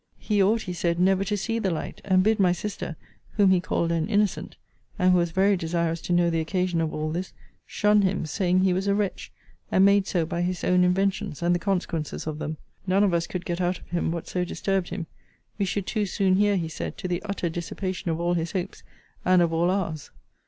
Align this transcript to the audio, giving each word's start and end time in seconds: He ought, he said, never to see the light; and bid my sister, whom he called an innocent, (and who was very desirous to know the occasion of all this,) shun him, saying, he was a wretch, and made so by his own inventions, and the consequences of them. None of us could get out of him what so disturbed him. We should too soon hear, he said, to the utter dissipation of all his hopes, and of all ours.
He 0.17 0.41
ought, 0.41 0.63
he 0.63 0.73
said, 0.73 0.99
never 0.99 1.23
to 1.25 1.37
see 1.37 1.59
the 1.59 1.69
light; 1.69 2.01
and 2.03 2.23
bid 2.23 2.39
my 2.39 2.53
sister, 2.53 2.95
whom 3.33 3.51
he 3.51 3.59
called 3.59 3.91
an 3.91 4.07
innocent, 4.09 4.55
(and 4.97 5.11
who 5.11 5.19
was 5.19 5.29
very 5.29 5.55
desirous 5.55 6.01
to 6.01 6.11
know 6.11 6.31
the 6.31 6.39
occasion 6.39 6.81
of 6.81 6.91
all 6.91 7.11
this,) 7.11 7.33
shun 7.67 8.01
him, 8.01 8.25
saying, 8.25 8.61
he 8.61 8.73
was 8.73 8.87
a 8.87 8.95
wretch, 8.95 9.31
and 9.71 9.85
made 9.85 10.07
so 10.07 10.25
by 10.25 10.41
his 10.41 10.63
own 10.63 10.83
inventions, 10.83 11.43
and 11.43 11.53
the 11.53 11.59
consequences 11.59 12.25
of 12.25 12.39
them. 12.39 12.57
None 12.87 13.03
of 13.03 13.13
us 13.13 13.27
could 13.27 13.45
get 13.45 13.61
out 13.61 13.77
of 13.77 13.85
him 13.89 14.11
what 14.11 14.27
so 14.27 14.43
disturbed 14.43 14.89
him. 14.89 15.05
We 15.59 15.65
should 15.65 15.85
too 15.85 16.07
soon 16.07 16.35
hear, 16.37 16.57
he 16.57 16.67
said, 16.67 16.97
to 16.97 17.07
the 17.07 17.21
utter 17.21 17.47
dissipation 17.47 18.09
of 18.09 18.19
all 18.19 18.33
his 18.33 18.53
hopes, 18.53 18.81
and 19.23 19.39
of 19.39 19.53
all 19.53 19.69
ours. 19.69 20.09